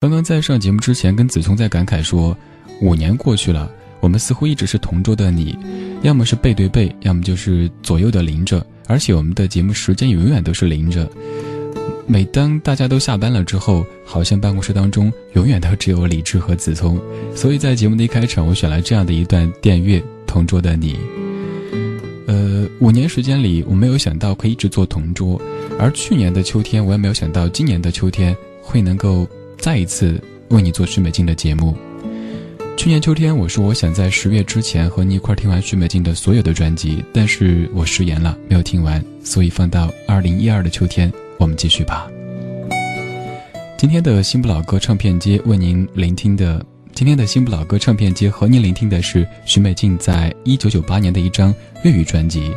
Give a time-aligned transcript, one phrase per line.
[0.00, 2.36] 刚刚在上节目之前，跟子聪在感慨说，
[2.80, 5.58] 五年过去了，我们似乎一直是同桌的你，
[6.02, 11.10] 要么是背对背，要么就是左右的邻着，而且我们的节目时间永远都是邻着。
[12.06, 16.96] 每当大家都下班了之后，好像办公室当中永远都只有李智和子聪，
[17.34, 20.94] 所以在节目的一开场，我选了这样的一段电乐《同桌的你》。
[22.28, 25.42] 呃，五年时间里，我没有想到可以一直做同桌，
[25.76, 29.28] 而去年的秋天，我也没有想到今年的秋天会能够
[29.58, 31.76] 再一次为你做许美静的节目。
[32.76, 41.12] 去年秋天，我说我想在十月之前和你一块听完许美静的所有的专辑，但是我食言了，没有听完，所以放到二零一二的秋天。
[41.38, 42.08] 我们继续吧。
[43.76, 51.54] 今天的新不老歌唱片街为您聆听的，今天的新不老歌唱片街和您聆听的是许美静在一九九八年的一张
[51.84, 52.40] 粤语专辑《